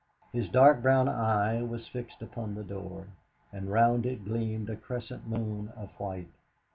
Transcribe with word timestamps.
His 0.33 0.49
dark 0.49 0.81
brown 0.81 1.07
eye 1.07 1.61
was 1.61 1.87
fixed 1.87 2.23
upon 2.23 2.55
the 2.55 2.63
door, 2.63 3.09
and 3.53 3.69
round 3.71 4.07
it 4.07 4.25
gleamed 4.25 4.71
a 4.71 4.75
crescent 4.75 5.27
moon 5.27 5.71
of 5.77 5.91
white. 5.99 6.31